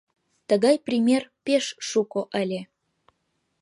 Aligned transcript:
Тыгай 0.47 0.75
пример 0.85 1.23
пеш 1.45 1.65
шуко 1.89 2.21
ыле. 2.41 2.61